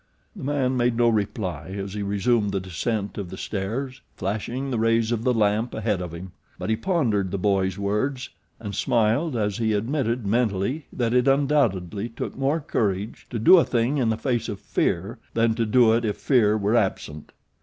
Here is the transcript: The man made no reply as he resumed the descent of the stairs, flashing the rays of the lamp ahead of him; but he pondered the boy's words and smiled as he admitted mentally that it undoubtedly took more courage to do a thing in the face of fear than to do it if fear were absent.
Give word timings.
The 0.35 0.43
man 0.43 0.75
made 0.77 0.97
no 0.97 1.09
reply 1.09 1.75
as 1.77 1.93
he 1.93 2.01
resumed 2.01 2.51
the 2.53 2.59
descent 2.59 3.19
of 3.19 3.29
the 3.29 3.37
stairs, 3.37 4.01
flashing 4.15 4.71
the 4.71 4.79
rays 4.79 5.11
of 5.11 5.23
the 5.23 5.31
lamp 5.31 5.75
ahead 5.75 6.01
of 6.01 6.11
him; 6.11 6.31
but 6.57 6.71
he 6.71 6.75
pondered 6.75 7.29
the 7.29 7.37
boy's 7.37 7.77
words 7.77 8.29
and 8.59 8.73
smiled 8.73 9.35
as 9.35 9.57
he 9.57 9.73
admitted 9.73 10.25
mentally 10.25 10.87
that 10.91 11.13
it 11.13 11.27
undoubtedly 11.27 12.09
took 12.09 12.35
more 12.35 12.59
courage 12.59 13.27
to 13.29 13.37
do 13.37 13.59
a 13.59 13.63
thing 13.63 13.99
in 13.99 14.09
the 14.09 14.17
face 14.17 14.49
of 14.49 14.59
fear 14.59 15.19
than 15.35 15.53
to 15.53 15.67
do 15.67 15.93
it 15.93 16.03
if 16.03 16.17
fear 16.17 16.57
were 16.57 16.75
absent. 16.75 17.31